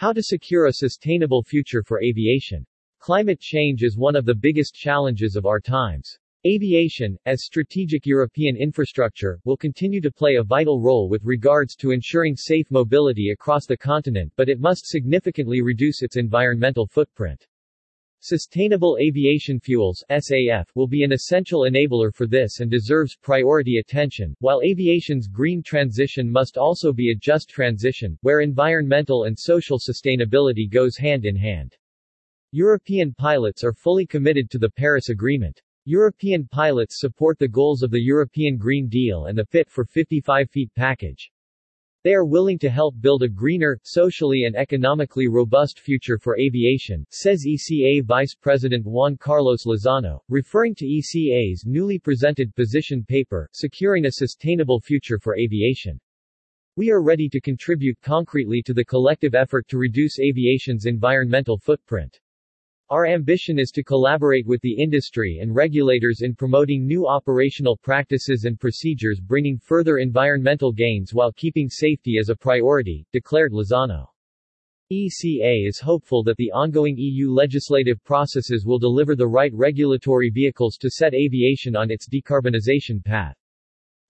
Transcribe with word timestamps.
How 0.00 0.14
to 0.14 0.22
secure 0.22 0.64
a 0.64 0.72
sustainable 0.72 1.42
future 1.42 1.82
for 1.82 2.02
aviation. 2.02 2.64
Climate 3.00 3.38
change 3.38 3.82
is 3.82 3.98
one 3.98 4.16
of 4.16 4.24
the 4.24 4.34
biggest 4.34 4.74
challenges 4.74 5.36
of 5.36 5.44
our 5.44 5.60
times. 5.60 6.16
Aviation, 6.46 7.18
as 7.26 7.44
strategic 7.44 8.06
European 8.06 8.56
infrastructure, 8.56 9.38
will 9.44 9.58
continue 9.58 10.00
to 10.00 10.10
play 10.10 10.36
a 10.36 10.42
vital 10.42 10.80
role 10.80 11.10
with 11.10 11.22
regards 11.22 11.76
to 11.76 11.90
ensuring 11.90 12.34
safe 12.34 12.70
mobility 12.70 13.28
across 13.28 13.66
the 13.66 13.76
continent 13.76 14.32
but 14.36 14.48
it 14.48 14.58
must 14.58 14.86
significantly 14.86 15.60
reduce 15.60 16.00
its 16.00 16.16
environmental 16.16 16.86
footprint. 16.86 17.46
Sustainable 18.22 18.98
aviation 19.00 19.58
fuels 19.58 20.04
SAF 20.10 20.66
will 20.74 20.86
be 20.86 21.04
an 21.04 21.12
essential 21.12 21.62
enabler 21.62 22.14
for 22.14 22.26
this 22.26 22.60
and 22.60 22.70
deserves 22.70 23.16
priority 23.16 23.78
attention, 23.78 24.36
while 24.40 24.60
aviation's 24.60 25.26
green 25.26 25.62
transition 25.62 26.30
must 26.30 26.58
also 26.58 26.92
be 26.92 27.10
a 27.10 27.14
just 27.14 27.48
transition, 27.48 28.18
where 28.20 28.42
environmental 28.42 29.24
and 29.24 29.38
social 29.38 29.78
sustainability 29.78 30.70
goes 30.70 30.98
hand 30.98 31.24
in 31.24 31.34
hand. 31.34 31.78
European 32.52 33.14
pilots 33.14 33.64
are 33.64 33.72
fully 33.72 34.04
committed 34.04 34.50
to 34.50 34.58
the 34.58 34.68
Paris 34.68 35.08
Agreement. 35.08 35.58
European 35.86 36.46
pilots 36.46 37.00
support 37.00 37.38
the 37.38 37.48
goals 37.48 37.82
of 37.82 37.90
the 37.90 38.02
European 38.02 38.58
Green 38.58 38.86
Deal 38.86 39.28
and 39.28 39.38
the 39.38 39.46
Fit 39.46 39.70
for 39.70 39.86
55 39.86 40.50
feet 40.50 40.70
package. 40.74 41.30
They 42.02 42.14
are 42.14 42.24
willing 42.24 42.58
to 42.60 42.70
help 42.70 42.98
build 42.98 43.22
a 43.22 43.28
greener, 43.28 43.78
socially 43.82 44.44
and 44.44 44.56
economically 44.56 45.28
robust 45.28 45.80
future 45.80 46.18
for 46.18 46.38
aviation, 46.38 47.04
says 47.10 47.44
ECA 47.46 48.02
Vice 48.02 48.34
President 48.34 48.86
Juan 48.86 49.18
Carlos 49.18 49.66
Lozano, 49.66 50.20
referring 50.30 50.74
to 50.76 50.86
ECA's 50.86 51.66
newly 51.66 51.98
presented 51.98 52.54
position 52.54 53.04
paper, 53.04 53.50
Securing 53.52 54.06
a 54.06 54.12
Sustainable 54.12 54.80
Future 54.80 55.18
for 55.18 55.36
Aviation. 55.36 56.00
We 56.74 56.90
are 56.90 57.02
ready 57.02 57.28
to 57.28 57.40
contribute 57.40 58.00
concretely 58.00 58.62
to 58.62 58.72
the 58.72 58.86
collective 58.86 59.34
effort 59.34 59.68
to 59.68 59.76
reduce 59.76 60.18
aviation's 60.20 60.86
environmental 60.86 61.58
footprint. 61.58 62.18
Our 62.90 63.06
ambition 63.06 63.56
is 63.60 63.70
to 63.76 63.84
collaborate 63.84 64.48
with 64.48 64.60
the 64.62 64.82
industry 64.82 65.38
and 65.40 65.54
regulators 65.54 66.22
in 66.22 66.34
promoting 66.34 66.84
new 66.84 67.06
operational 67.06 67.76
practices 67.76 68.46
and 68.46 68.58
procedures 68.58 69.20
bringing 69.20 69.58
further 69.58 69.98
environmental 69.98 70.72
gains 70.72 71.14
while 71.14 71.30
keeping 71.30 71.68
safety 71.68 72.18
as 72.18 72.30
a 72.30 72.34
priority, 72.34 73.06
declared 73.12 73.52
Lozano. 73.52 74.08
ECA 74.92 75.68
is 75.68 75.78
hopeful 75.78 76.24
that 76.24 76.36
the 76.36 76.50
ongoing 76.50 76.96
EU 76.98 77.30
legislative 77.30 78.02
processes 78.02 78.66
will 78.66 78.80
deliver 78.80 79.14
the 79.14 79.28
right 79.28 79.54
regulatory 79.54 80.28
vehicles 80.28 80.76
to 80.76 80.90
set 80.90 81.14
aviation 81.14 81.76
on 81.76 81.92
its 81.92 82.08
decarbonization 82.08 83.04
path. 83.04 83.36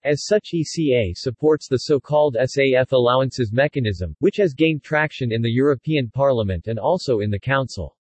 As 0.05 0.25
such 0.25 0.55
ECA 0.55 1.14
supports 1.14 1.69
the 1.69 1.81
so-called 1.81 2.34
SAF 2.41 2.92
allowances 2.92 3.53
mechanism, 3.53 4.17
which 4.20 4.39
has 4.39 4.55
gained 4.55 4.83
traction 4.83 5.33
in 5.33 5.42
the 5.42 5.53
European 5.53 6.08
Parliament 6.08 6.67
and 6.67 6.78
also 6.78 7.20
in 7.20 7.31
the 7.31 7.39
Council. 7.39 7.95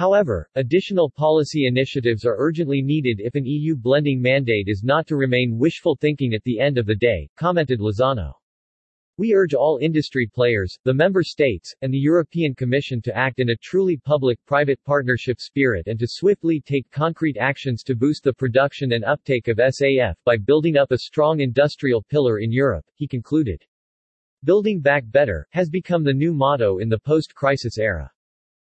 However, 0.00 0.48
additional 0.54 1.10
policy 1.10 1.66
initiatives 1.66 2.24
are 2.24 2.38
urgently 2.38 2.80
needed 2.80 3.20
if 3.20 3.34
an 3.34 3.44
EU 3.44 3.76
blending 3.76 4.18
mandate 4.18 4.64
is 4.66 4.82
not 4.82 5.06
to 5.08 5.14
remain 5.14 5.58
wishful 5.58 5.94
thinking 5.94 6.32
at 6.32 6.42
the 6.42 6.58
end 6.58 6.78
of 6.78 6.86
the 6.86 6.94
day, 6.94 7.28
commented 7.36 7.80
Lozano. 7.80 8.32
We 9.18 9.34
urge 9.34 9.52
all 9.52 9.76
industry 9.76 10.26
players, 10.26 10.78
the 10.84 10.94
member 10.94 11.22
states, 11.22 11.74
and 11.82 11.92
the 11.92 11.98
European 11.98 12.54
Commission 12.54 13.02
to 13.02 13.14
act 13.14 13.40
in 13.40 13.50
a 13.50 13.56
truly 13.60 13.98
public-private 13.98 14.82
partnership 14.84 15.38
spirit 15.38 15.86
and 15.86 15.98
to 15.98 16.06
swiftly 16.08 16.62
take 16.62 16.90
concrete 16.90 17.36
actions 17.36 17.82
to 17.82 17.94
boost 17.94 18.24
the 18.24 18.32
production 18.32 18.92
and 18.92 19.04
uptake 19.04 19.48
of 19.48 19.58
SAF 19.58 20.14
by 20.24 20.38
building 20.38 20.78
up 20.78 20.92
a 20.92 20.96
strong 20.96 21.40
industrial 21.40 22.02
pillar 22.04 22.38
in 22.38 22.50
Europe, 22.50 22.86
he 22.94 23.06
concluded. 23.06 23.62
Building 24.44 24.80
back 24.80 25.04
better 25.06 25.46
has 25.50 25.68
become 25.68 26.04
the 26.04 26.14
new 26.14 26.32
motto 26.32 26.78
in 26.78 26.88
the 26.88 27.00
post-crisis 27.00 27.76
era. 27.76 28.10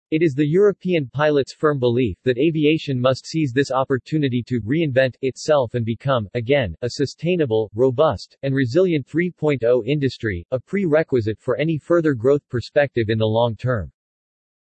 It 0.09 0.21
is 0.21 0.33
the 0.33 0.47
European 0.47 1.09
pilots' 1.09 1.53
firm 1.53 1.79
belief 1.79 2.17
that 2.23 2.37
aviation 2.37 2.97
must 2.97 3.25
seize 3.25 3.51
this 3.51 3.71
opportunity 3.71 4.41
to 4.43 4.61
reinvent 4.61 5.15
itself 5.21 5.73
and 5.73 5.83
become, 5.83 6.29
again, 6.33 6.77
a 6.81 6.91
sustainable, 6.91 7.69
robust, 7.75 8.37
and 8.41 8.55
resilient 8.55 9.05
3.0 9.05 9.85
industry, 9.85 10.45
a 10.51 10.61
prerequisite 10.61 11.37
for 11.41 11.57
any 11.57 11.77
further 11.77 12.13
growth 12.13 12.47
perspective 12.47 13.09
in 13.09 13.17
the 13.17 13.25
long 13.25 13.57
term. 13.57 13.91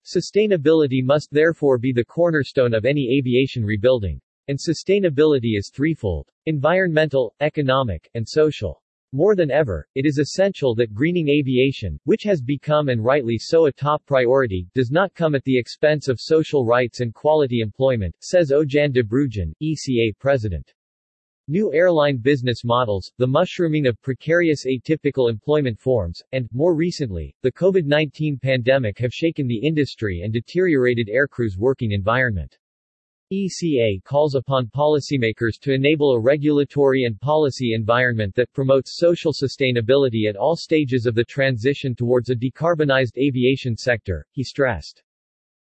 Sustainability 0.04 1.04
must 1.04 1.30
therefore 1.32 1.78
be 1.78 1.94
the 1.94 2.06
cornerstone 2.06 2.74
of 2.74 2.84
any 2.84 3.16
aviation 3.20 3.64
rebuilding. 3.64 4.20
And 4.48 4.58
sustainability 4.58 5.60
is 5.60 5.70
threefold 5.72 6.28
environmental, 6.48 7.36
economic, 7.40 8.10
and 8.16 8.28
social. 8.28 8.82
More 9.16 9.34
than 9.34 9.50
ever, 9.50 9.88
it 9.96 10.06
is 10.06 10.18
essential 10.18 10.76
that 10.76 10.94
greening 10.94 11.30
aviation, 11.30 11.98
which 12.04 12.24
has 12.24 12.42
become 12.42 12.90
and 12.90 13.02
rightly 13.02 13.38
so 13.38 13.68
a 13.68 13.72
top 13.72 14.06
priority, 14.06 14.68
does 14.76 14.92
not 14.92 15.14
come 15.14 15.36
at 15.36 15.44
the 15.46 15.58
expense 15.58 16.10
of 16.10 16.20
social 16.20 16.66
rights 16.66 17.00
and 17.00 17.14
quality 17.14 17.62
employment, 17.62 18.14
says 18.20 18.52
Otjan 18.52 18.92
de 18.92 19.04
Bruijn, 19.04 19.54
ECA 19.64 20.12
president. 20.20 20.74
New 21.48 21.74
airline 21.74 22.18
business 22.18 22.66
models, 22.66 23.10
the 23.18 23.26
mushrooming 23.26 23.88
of 23.88 24.02
precarious 24.02 24.66
atypical 24.66 25.30
employment 25.30 25.80
forms, 25.80 26.22
and, 26.34 26.50
more 26.52 26.76
recently, 26.76 27.34
the 27.42 27.54
COVID-19 27.54 28.42
pandemic 28.42 29.00
have 29.00 29.14
shaken 29.14 29.48
the 29.48 29.66
industry 29.66 30.24
and 30.26 30.34
deteriorated 30.34 31.08
aircrew's 31.08 31.58
working 31.58 31.94
environment. 31.94 32.58
ECA 33.34 34.04
calls 34.04 34.36
upon 34.36 34.68
policymakers 34.68 35.60
to 35.60 35.74
enable 35.74 36.12
a 36.12 36.20
regulatory 36.20 37.06
and 37.06 37.20
policy 37.20 37.74
environment 37.74 38.36
that 38.36 38.54
promotes 38.54 38.98
social 38.98 39.34
sustainability 39.34 40.30
at 40.30 40.36
all 40.36 40.56
stages 40.56 41.08
of 41.08 41.16
the 41.16 41.24
transition 41.24 41.96
towards 41.96 42.30
a 42.30 42.36
decarbonized 42.36 43.18
aviation 43.18 43.76
sector, 43.76 44.28
he 44.32 44.44
stressed. 44.44 45.02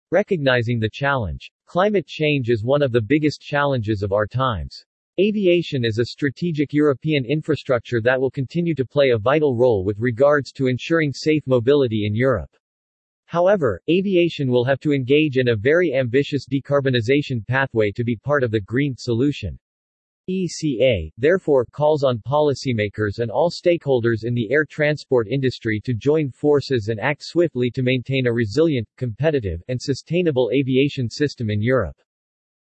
Recognizing 0.09 0.80
the 0.80 0.90
challenge. 0.90 1.52
Climate 1.66 2.08
change 2.08 2.50
is 2.50 2.64
one 2.64 2.81
of 2.81 2.94
the 2.94 3.02
biggest 3.02 3.42
challenges 3.42 4.03
of 4.03 4.14
our 4.14 4.25
times. 4.25 4.86
Aviation 5.19 5.84
is 5.84 5.98
a 5.98 6.06
strategic 6.06 6.72
European 6.72 7.25
infrastructure 7.25 8.00
that 8.00 8.22
will 8.22 8.31
continue 8.31 8.74
to 8.74 8.86
play 8.86 9.09
a 9.09 9.18
vital 9.18 9.58
role 9.58 9.84
with 9.84 10.00
regards 10.00 10.53
to 10.53 10.68
ensuring 10.68 11.12
safe 11.12 11.46
mobility 11.46 12.06
in 12.06 12.16
Europe. 12.16 12.56
However, 13.30 13.80
aviation 13.88 14.50
will 14.50 14.66
have 14.66 14.80
to 14.80 14.92
engage 14.92 15.38
in 15.38 15.50
a 15.50 15.56
very 15.56 15.94
ambitious 15.94 16.48
decarbonization 16.48 17.46
pathway 17.46 17.92
to 17.92 18.04
be 18.04 18.16
part 18.16 18.42
of 18.44 18.50
the 18.50 18.60
green 18.60 18.96
solution. 18.98 19.60
ECA, 20.28 21.12
therefore, 21.16 21.68
calls 21.72 22.04
on 22.04 22.24
policymakers 22.28 23.20
and 23.20 23.30
all 23.30 23.52
stakeholders 23.52 24.24
in 24.24 24.34
the 24.34 24.50
air 24.50 24.66
transport 24.66 25.28
industry 25.28 25.80
to 25.86 25.94
join 25.94 26.32
forces 26.32 26.88
and 26.88 27.00
act 27.00 27.22
swiftly 27.24 27.70
to 27.70 27.84
maintain 27.84 28.26
a 28.26 28.34
resilient, 28.34 28.88
competitive, 28.98 29.62
and 29.68 29.80
sustainable 29.80 30.50
aviation 30.52 31.08
system 31.08 31.52
in 31.52 31.62
Europe. 31.62 32.02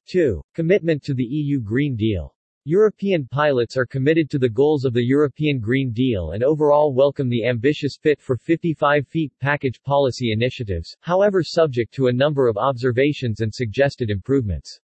2. 0.05 0.39
Commitment 0.53 1.01
to 1.01 1.15
the 1.15 1.23
EU 1.23 1.61
Green 1.61 1.95
Deal. 1.95 2.35
European 2.65 3.27
pilots 3.27 3.75
are 3.75 3.85
committed 3.85 4.29
to 4.29 4.39
the 4.39 4.47
goals 4.47 4.85
of 4.85 4.93
the 4.93 5.03
European 5.03 5.59
Green 5.59 5.91
Deal 5.91 6.31
and 6.31 6.45
overall 6.45 6.93
welcome 6.93 7.27
the 7.27 7.45
ambitious 7.45 7.97
Fit 7.97 8.21
for 8.21 8.37
55 8.37 9.05
feet 9.05 9.33
package 9.41 9.83
policy 9.83 10.31
initiatives, 10.31 10.95
however 11.01 11.43
subject 11.43 11.93
to 11.93 12.07
a 12.07 12.13
number 12.13 12.47
of 12.47 12.55
observations 12.55 13.41
and 13.41 13.53
suggested 13.53 14.09
improvements. 14.09 14.79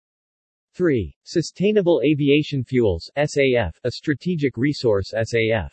3. 0.74 1.16
Sustainable 1.24 2.02
Aviation 2.04 2.66
Fuels 2.66 3.10
SAF, 3.16 3.72
a 3.86 3.92
strategic 3.92 4.58
resource 4.58 5.14
SAF 5.16 5.72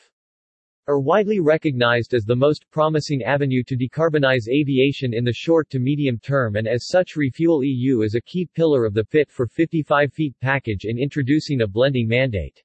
are 0.88 1.00
widely 1.00 1.41
recognized 1.41 2.14
as 2.14 2.24
the 2.24 2.36
most 2.36 2.64
promising 2.70 3.22
avenue 3.24 3.64
to 3.64 3.76
decarbonize 3.76 4.48
aviation 4.48 5.12
in 5.12 5.24
the 5.24 5.32
short 5.32 5.69
to 5.69 5.80
medium 5.80 6.16
term 6.20 6.54
and 6.54 6.69
as 6.69 6.86
such 6.86 7.16
Refuel 7.16 7.64
EU 7.64 8.02
is 8.02 8.14
a 8.14 8.20
key 8.20 8.48
pillar 8.54 8.84
of 8.84 8.94
the 8.94 9.04
Fit 9.04 9.28
for 9.28 9.48
55 9.48 10.12
feet 10.12 10.34
package 10.41 10.84
in 10.84 10.97
introducing 10.97 11.62
a 11.62 11.66
blending 11.66 12.06
mandate. 12.06 12.62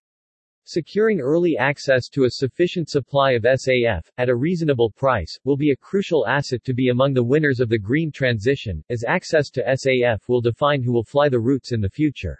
Securing 0.66 1.20
early 1.20 1.58
access 1.58 2.08
to 2.10 2.26
a 2.26 2.30
sufficient 2.30 2.88
supply 2.88 3.32
of 3.32 3.42
SAF, 3.42 4.04
at 4.20 4.30
a 4.30 4.36
reasonable 4.36 4.92
price, 4.92 5.40
will 5.44 5.58
be 5.58 5.72
a 5.72 5.76
crucial 5.76 6.28
asset 6.28 6.64
to 6.64 6.76
be 6.76 6.90
among 6.90 7.16
the 7.16 7.24
winners 7.24 7.60
of 7.60 7.70
the 7.70 7.80
green 7.80 8.12
transition, 8.12 8.84
as 8.92 9.04
access 9.04 9.50
to 9.50 9.64
SAF 9.64 10.30
will 10.30 10.42
define 10.42 10.84
who 10.84 10.94
will 10.94 11.04
fly 11.04 11.28
the 11.28 11.40
routes 11.40 11.72
in 11.72 11.82
the 11.82 11.90
future. 11.90 12.38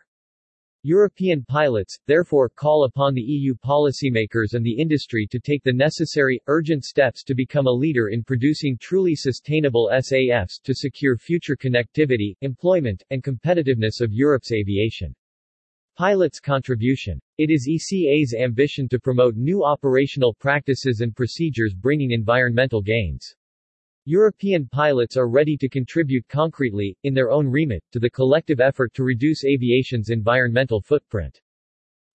European 0.84 1.46
pilots, 1.48 2.00
therefore, 2.08 2.50
call 2.50 2.86
upon 2.86 3.14
the 3.14 3.22
EU 3.22 3.54
policymakers 3.54 4.56
and 4.56 4.66
the 4.66 4.74
industry 4.74 5.28
to 5.30 5.40
take 5.40 5.64
the 5.64 5.72
necessary, 5.72 6.42
urgent 6.48 6.84
steps 6.84 7.24
to 7.24 7.36
become 7.36 7.68
a 7.68 7.72
leader 7.72 8.10
in 8.10 8.24
producing 8.24 8.76
truly 8.80 9.14
sustainable 9.14 9.92
SAFs 9.92 10.60
to 10.64 10.74
secure 10.74 11.18
future 11.18 11.56
connectivity, 11.56 12.36
employment, 12.42 13.04
and 13.12 13.24
competitiveness 13.24 14.02
of 14.02 14.12
Europe's 14.12 14.52
aviation. 14.52 15.14
Pilots' 15.98 16.40
contribution. 16.40 17.22
It 17.38 17.52
is 17.52 17.70
ECA's 17.70 18.34
ambition 18.34 18.90
to 18.90 19.00
promote 19.00 19.36
new 19.36 19.64
operational 19.64 20.34
practices 20.34 21.02
and 21.02 21.16
procedures 21.16 21.76
bringing 21.76 22.10
environmental 22.10 22.82
gains. 22.82 23.36
European 24.06 24.68
pilots 24.68 25.16
are 25.16 25.30
ready 25.30 25.56
to 25.56 25.70
contribute 25.70 26.28
concretely, 26.28 26.98
in 27.04 27.14
their 27.14 27.30
own 27.30 27.48
remit, 27.48 27.84
to 27.92 28.00
the 28.00 28.10
collective 28.10 28.60
effort 28.60 28.92
to 28.96 29.04
reduce 29.04 29.46
aviation's 29.46 30.10
environmental 30.10 30.82
footprint. 30.82 31.40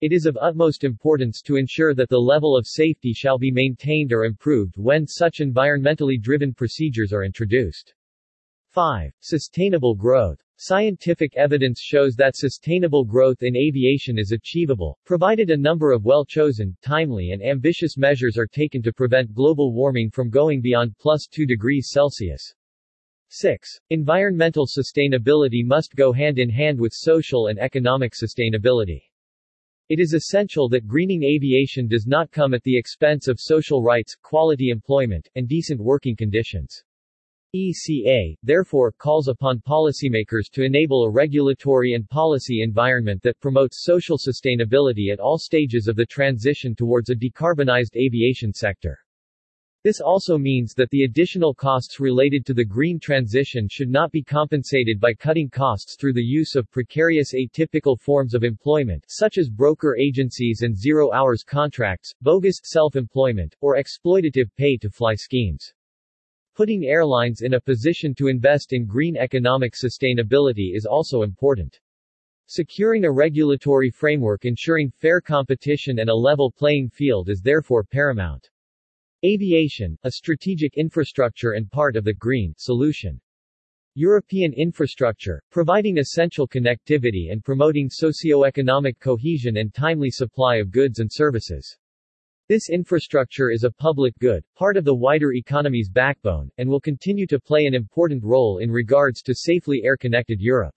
It 0.01 0.13
is 0.13 0.27
of 0.27 0.37
utmost 0.41 0.83
importance 0.83 1.41
to 1.43 1.55
ensure 1.55 1.95
that 1.95 2.09
the 2.09 2.19
level 2.19 2.57
of 2.57 2.67
safety 2.67 3.13
shall 3.13 3.39
be 3.39 3.53
maintained 3.53 4.13
or 4.13 4.25
improved 4.25 4.75
when 4.77 5.07
such 5.07 5.39
environmentally 5.39 6.21
driven 6.21 6.53
procedures 6.53 7.13
are 7.13 7.25
introduced. 7.25 7.95
5. 8.77 9.11
Sustainable 9.21 9.95
growth. 9.95 10.37
Scientific 10.59 11.35
evidence 11.35 11.81
shows 11.81 12.15
that 12.15 12.37
sustainable 12.37 13.07
growth 13.07 13.43
in 13.43 13.57
aviation 13.57 14.19
is 14.19 14.33
achievable, 14.33 14.99
provided 15.07 15.49
a 15.49 15.57
number 15.57 15.93
of 15.93 16.05
well-chosen, 16.05 16.77
timely 16.83 17.31
and 17.31 17.43
ambitious 17.43 17.97
measures 17.97 18.37
are 18.37 18.47
taken 18.47 18.83
to 18.83 18.93
prevent 18.93 19.33
global 19.33 19.73
warming 19.73 20.11
from 20.11 20.29
going 20.29 20.61
beyond 20.61 20.95
plus 20.99 21.27
2 21.27 21.47
degrees 21.47 21.89
Celsius. 21.91 22.53
6. 23.31 23.81
Environmental 23.89 24.67
sustainability 24.67 25.65
must 25.65 25.97
go 25.97 26.13
hand 26.13 26.39
in 26.39 26.51
hand 26.51 26.79
with 26.79 26.93
social 26.93 27.47
and 27.47 27.59
economic 27.59 28.13
sustainability. 28.13 29.01
It 29.89 30.01
is 30.01 30.13
essential 30.13 30.69
that 30.69 30.87
greening 30.87 31.23
aviation 31.23 31.89
does 31.89 32.07
not 32.07 32.31
come 32.31 32.53
at 32.53 32.63
the 32.65 32.77
expense 32.77 33.27
of 33.27 33.41
social 33.41 33.83
rights, 33.83 34.15
quality 34.23 34.69
employment, 34.69 35.31
and 35.35 35.49
decent 35.49 35.81
working 35.81 36.15
conditions. 36.15 36.85
ECA, 37.57 38.37
therefore, 38.43 38.93
calls 38.93 39.29
upon 39.29 39.63
policymakers 39.67 40.51
to 40.53 40.63
enable 40.63 41.05
a 41.05 41.11
regulatory 41.11 41.95
and 41.95 42.07
policy 42.09 42.61
environment 42.61 43.23
that 43.23 43.41
promotes 43.41 43.83
social 43.83 44.19
sustainability 44.19 45.11
at 45.11 45.21
all 45.21 45.39
stages 45.39 45.89
of 45.89 45.97
the 45.97 46.05
transition 46.05 46.75
towards 46.75 47.09
a 47.09 47.15
decarbonized 47.15 47.97
aviation 47.97 48.53
sector. 48.53 48.99
This 49.87 50.01
also 50.01 50.37
means 50.37 50.75
that 50.75 50.91
the 50.91 51.05
additional 51.05 51.55
costs 51.55 52.01
related 52.01 52.45
to 52.47 52.55
the 52.55 52.65
green 52.65 52.99
transition 52.99 53.69
should 53.71 53.89
not 53.89 54.11
be 54.11 54.21
compensated 54.21 54.99
by 54.99 55.15
cutting 55.15 55.49
costs 55.49 55.97
through 55.97 56.15
the 56.15 56.21
use 56.21 56.57
of 56.57 56.69
precarious 56.73 57.33
atypical 57.33 57.97
forms 57.97 58.35
of 58.35 58.43
employment 58.43 59.05
such 59.09 59.39
as 59.39 59.49
broker 59.49 59.97
agencies 59.97 60.63
and 60.63 60.77
zero-hours 60.77 61.45
contracts, 61.45 62.13
bogus 62.21 62.61
self-employment, 62.65 63.55
or 63.61 63.77
exploitative 63.77 64.51
pay-to-fly 64.57 65.15
schemes. 65.15 65.73
Putting 66.57 66.87
airlines 66.87 67.43
in 67.43 67.53
a 67.53 67.61
position 67.61 68.15
to 68.15 68.29
invest 68.29 68.73
in 68.73 68.87
green 68.87 69.15
economic 69.15 69.75
sustainability 69.75 70.75
is 70.75 70.87
also 70.87 71.21
important. 71.21 71.79
Securing 72.47 73.05
a 73.05 73.13
regulatory 73.13 73.91
framework 73.91 74.47
ensuring 74.47 74.91
fair 74.91 75.21
competition 75.21 75.99
and 75.99 76.09
a 76.09 76.15
level 76.15 76.51
playing 76.51 76.89
field 76.89 77.29
is 77.29 77.43
therefore 77.43 77.85
paramount. 77.85 78.49
Aviation, 79.23 79.99
a 80.05 80.11
strategic 80.13 80.79
infrastructure 80.79 81.53
and 81.53 81.71
part 81.71 81.95
of 81.95 82.05
the 82.05 82.15
green 82.15 82.55
solution. 82.57 83.21
European 83.95 84.55
infrastructure, 84.55 85.43
providing 85.51 85.99
essential 85.99 86.49
connectivity 86.49 87.31
and 87.31 87.45
promoting 87.45 87.91
socio-economic 87.91 88.99
cohesion 88.99 89.59
and 89.59 89.75
timely 89.75 90.11
supply 90.11 90.57
of 90.57 90.71
goods 90.71 91.01
and 91.01 91.13
services. 91.13 91.77
This 92.49 92.71
infrastructure 92.71 93.51
is 93.51 93.65
a 93.65 93.73
public 93.73 94.17
good, 94.21 94.45
part 94.55 94.77
of 94.77 94.85
the 94.85 94.95
wider 94.95 95.33
economy's 95.33 95.89
backbone, 95.89 96.49
and 96.59 96.69
will 96.69 96.79
continue 96.79 97.27
to 97.27 97.41
play 97.41 97.67
an 97.67 97.75
important 97.75 98.23
role 98.23 98.59
in 98.59 98.71
regards 98.71 99.21
to 99.23 99.35
safely 99.35 99.83
air-connected 99.83 100.41
Europe. 100.41 100.77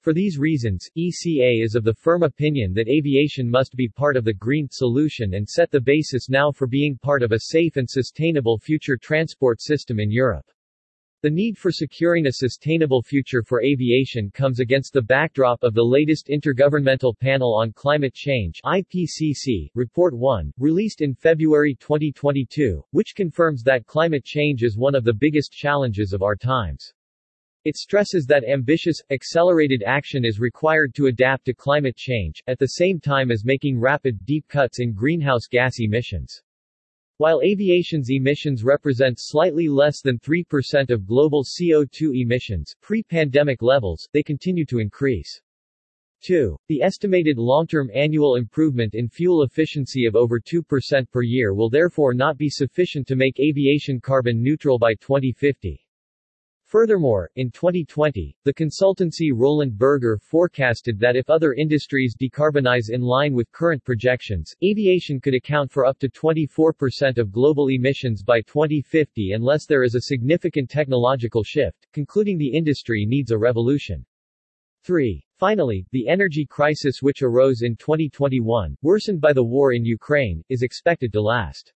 For 0.00 0.12
these 0.12 0.36
reasons, 0.36 0.90
ECA 0.98 1.62
is 1.62 1.76
of 1.76 1.84
the 1.84 1.94
firm 1.94 2.24
opinion 2.24 2.72
that 2.74 2.88
aviation 2.88 3.48
must 3.48 3.76
be 3.76 3.86
part 3.86 4.16
of 4.16 4.24
the 4.24 4.34
green 4.34 4.66
solution 4.68 5.34
and 5.34 5.48
set 5.48 5.70
the 5.70 5.80
basis 5.80 6.28
now 6.28 6.50
for 6.50 6.66
being 6.66 6.98
part 6.98 7.22
of 7.22 7.30
a 7.30 7.38
safe 7.38 7.76
and 7.76 7.88
sustainable 7.88 8.58
future 8.58 8.96
transport 8.96 9.60
system 9.60 10.00
in 10.00 10.10
Europe. 10.10 10.50
The 11.22 11.28
need 11.28 11.58
for 11.58 11.70
securing 11.70 12.26
a 12.26 12.32
sustainable 12.32 13.02
future 13.02 13.42
for 13.42 13.62
aviation 13.62 14.30
comes 14.30 14.58
against 14.58 14.94
the 14.94 15.02
backdrop 15.02 15.62
of 15.62 15.74
the 15.74 15.84
latest 15.84 16.28
Intergovernmental 16.28 17.12
Panel 17.18 17.54
on 17.54 17.74
Climate 17.74 18.14
Change 18.14 18.58
IPCC, 18.64 19.70
Report 19.74 20.16
1, 20.16 20.50
released 20.58 21.02
in 21.02 21.14
February 21.14 21.74
2022, 21.74 22.82
which 22.92 23.14
confirms 23.14 23.62
that 23.64 23.84
climate 23.84 24.24
change 24.24 24.62
is 24.62 24.78
one 24.78 24.94
of 24.94 25.04
the 25.04 25.12
biggest 25.12 25.52
challenges 25.52 26.14
of 26.14 26.22
our 26.22 26.36
times. 26.36 26.94
It 27.66 27.76
stresses 27.76 28.24
that 28.24 28.48
ambitious, 28.48 29.02
accelerated 29.10 29.82
action 29.86 30.24
is 30.24 30.40
required 30.40 30.94
to 30.94 31.08
adapt 31.08 31.44
to 31.44 31.52
climate 31.52 31.96
change, 31.96 32.42
at 32.46 32.58
the 32.58 32.78
same 32.78 32.98
time 32.98 33.30
as 33.30 33.44
making 33.44 33.78
rapid, 33.78 34.24
deep 34.24 34.48
cuts 34.48 34.80
in 34.80 34.94
greenhouse 34.94 35.46
gas 35.50 35.80
emissions. 35.80 36.40
While 37.20 37.42
aviation's 37.42 38.08
emissions 38.10 38.64
represent 38.64 39.18
slightly 39.20 39.68
less 39.68 40.00
than 40.00 40.18
3% 40.20 40.88
of 40.88 41.04
global 41.06 41.44
CO2 41.44 42.18
emissions, 42.18 42.74
pre-pandemic 42.80 43.60
levels, 43.60 44.08
they 44.14 44.22
continue 44.22 44.64
to 44.64 44.78
increase. 44.78 45.38
2. 46.22 46.56
The 46.68 46.80
estimated 46.80 47.36
long-term 47.36 47.90
annual 47.92 48.36
improvement 48.36 48.94
in 48.94 49.06
fuel 49.06 49.42
efficiency 49.42 50.06
of 50.06 50.16
over 50.16 50.40
2% 50.40 51.10
per 51.10 51.20
year 51.20 51.52
will 51.52 51.68
therefore 51.68 52.14
not 52.14 52.38
be 52.38 52.48
sufficient 52.48 53.06
to 53.08 53.16
make 53.16 53.38
aviation 53.38 54.00
carbon 54.00 54.42
neutral 54.42 54.78
by 54.78 54.94
2050. 54.94 55.78
Furthermore, 56.70 57.28
in 57.34 57.50
2020, 57.50 58.36
the 58.44 58.54
consultancy 58.54 59.32
Roland 59.34 59.76
Berger 59.76 60.16
forecasted 60.18 61.00
that 61.00 61.16
if 61.16 61.28
other 61.28 61.52
industries 61.54 62.14
decarbonize 62.14 62.90
in 62.90 63.00
line 63.00 63.34
with 63.34 63.50
current 63.50 63.82
projections, 63.82 64.54
aviation 64.62 65.20
could 65.20 65.34
account 65.34 65.68
for 65.68 65.84
up 65.84 65.98
to 65.98 66.08
24% 66.08 67.18
of 67.18 67.32
global 67.32 67.70
emissions 67.70 68.22
by 68.22 68.40
2050 68.42 69.32
unless 69.32 69.66
there 69.66 69.82
is 69.82 69.96
a 69.96 70.02
significant 70.02 70.70
technological 70.70 71.42
shift, 71.42 71.88
concluding 71.92 72.38
the 72.38 72.54
industry 72.54 73.04
needs 73.04 73.32
a 73.32 73.36
revolution. 73.36 74.06
3. 74.84 75.26
Finally, 75.38 75.84
the 75.90 76.06
energy 76.06 76.46
crisis 76.46 77.02
which 77.02 77.22
arose 77.22 77.62
in 77.62 77.74
2021, 77.74 78.76
worsened 78.80 79.20
by 79.20 79.32
the 79.32 79.42
war 79.42 79.72
in 79.72 79.84
Ukraine, 79.84 80.40
is 80.48 80.62
expected 80.62 81.12
to 81.12 81.20
last. 81.20 81.72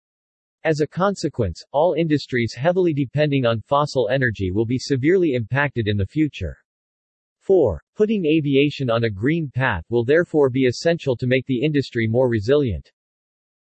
As 0.63 0.79
a 0.79 0.85
consequence, 0.85 1.63
all 1.71 1.95
industries 1.97 2.53
heavily 2.53 2.93
depending 2.93 3.47
on 3.47 3.61
fossil 3.61 4.09
energy 4.09 4.51
will 4.51 4.65
be 4.65 4.77
severely 4.77 5.33
impacted 5.33 5.87
in 5.87 5.97
the 5.97 6.05
future. 6.05 6.55
4. 7.39 7.81
Putting 7.95 8.27
aviation 8.27 8.87
on 8.87 9.05
a 9.05 9.09
green 9.09 9.49
path 9.49 9.83
will 9.89 10.05
therefore 10.05 10.51
be 10.51 10.67
essential 10.67 11.17
to 11.17 11.25
make 11.25 11.47
the 11.47 11.63
industry 11.63 12.07
more 12.07 12.29
resilient. 12.29 12.91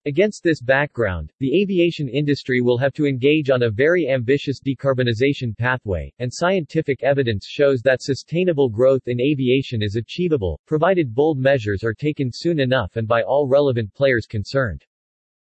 Against 0.06 0.44
this 0.44 0.62
background, 0.62 1.31
the 1.40 1.62
aviation 1.62 2.10
industry 2.10 2.60
will 2.60 2.78
have 2.78 2.94
to 2.96 3.06
engage 3.06 3.50
on 3.50 3.63
a 3.63 3.72
very 3.72 4.10
ambitious 4.10 4.60
decarbonization 4.60 5.57
pathway, 5.57 6.12
and 6.19 6.30
scientific 6.34 7.01
evidence 7.04 7.46
shows 7.46 7.81
that 7.84 8.01
sustainable 8.01 8.68
growth 8.68 9.07
in 9.07 9.22
aviation 9.22 9.81
is 9.81 9.96
achievable, 9.96 10.60
provided 10.66 11.16
bold 11.16 11.38
measures 11.38 11.81
are 11.84 11.94
taken 11.94 12.30
soon 12.34 12.60
enough 12.60 12.98
and 12.98 13.07
by 13.07 13.22
all 13.22 13.48
relevant 13.48 13.94
players 13.94 14.25
concerned. 14.25 14.86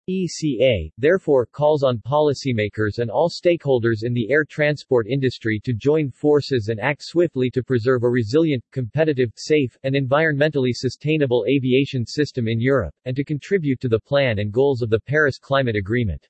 ECA, 0.09 0.89
therefore, 0.98 1.45
calls 1.45 1.83
on 1.83 2.00
policymakers 2.00 3.00
and 3.00 3.12
all 3.12 3.30
stakeholders 3.30 4.04
in 4.04 4.13
the 4.13 4.30
air 4.30 4.45
transport 4.45 5.06
industry 5.06 5.59
to 5.65 5.74
join 5.74 6.09
forces 6.09 6.69
and 6.69 6.80
act 6.80 7.04
swiftly 7.04 7.49
to 7.49 7.61
preserve 7.61 8.04
a 8.04 8.09
resilient, 8.09 8.64
competitive, 8.71 9.33
safe, 9.35 9.78
and 9.83 9.95
environmentally 9.95 10.71
sustainable 10.73 11.45
aviation 11.49 12.06
system 12.06 12.47
in 12.47 12.61
Europe, 12.61 12.95
and 13.04 13.18
to 13.18 13.23
contribute 13.26 13.81
to 13.81 13.90
the 13.90 13.99
plan 13.99 14.40
and 14.40 14.54
goals 14.54 14.81
of 14.81 14.90
the 14.90 15.02
Paris 15.02 15.37
Climate 15.37 15.76
Agreement. 15.76 16.26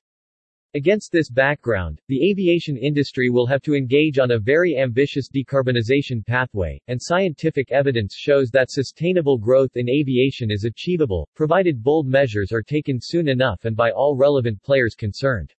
Against 0.74 1.12
this 1.12 1.30
background, 1.30 1.98
the 2.08 2.30
aviation 2.30 2.76
industry 2.76 3.30
will 3.30 3.46
have 3.46 3.62
to 3.62 3.74
engage 3.74 4.18
on 4.18 4.32
a 4.32 4.38
very 4.38 4.76
ambitious 4.76 5.26
decarbonization 5.26 6.22
pathway, 6.26 6.78
and 6.88 7.00
scientific 7.00 7.72
evidence 7.72 8.14
shows 8.14 8.50
that 8.50 8.70
sustainable 8.70 9.38
growth 9.38 9.76
in 9.76 9.88
aviation 9.88 10.50
is 10.50 10.64
achievable, 10.64 11.26
provided 11.34 11.82
bold 11.82 12.06
measures 12.06 12.52
are 12.52 12.62
taken 12.62 12.98
soon 13.00 13.28
enough 13.28 13.64
and 13.64 13.76
by 13.76 13.90
all 13.92 14.14
relevant 14.14 14.62
players 14.62 14.94
concerned. 14.94 15.54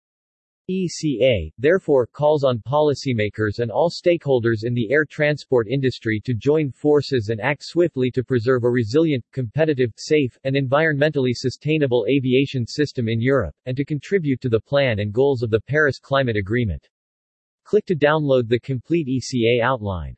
ECA, 0.71 1.51
therefore, 1.57 2.07
calls 2.07 2.45
on 2.45 2.61
policymakers 2.61 3.59
and 3.61 3.71
all 3.71 3.89
stakeholders 3.89 4.65
in 4.65 4.75
the 4.75 4.91
air 4.91 5.07
transport 5.07 5.67
industry 5.67 6.21
to 6.27 6.35
join 6.35 6.71
forces 6.71 7.31
and 7.31 7.41
act 7.41 7.63
swiftly 7.65 8.11
to 8.11 8.23
preserve 8.23 8.65
a 8.65 8.71
resilient, 8.71 9.25
competitive, 9.33 9.91
safe, 9.97 10.37
and 10.45 10.55
environmentally 10.55 11.33
sustainable 11.33 12.05
aviation 12.07 12.67
system 12.67 13.09
in 13.09 13.19
Europe, 13.19 13.55
and 13.65 13.79
to 13.79 13.85
contribute 13.85 14.43
to 14.43 14.51
the 14.51 14.61
plan 14.61 14.99
and 14.99 15.11
goals 15.11 15.43
of 15.43 15.49
the 15.49 15.61
Paris 15.63 15.99
Climate 15.99 16.37
Agreement. 16.37 16.87
Click 17.65 17.87
to 17.87 17.97
download 17.97 18.47
the 18.47 18.61
complete 18.61 19.07
ECA 19.07 19.63
outline. 19.63 20.18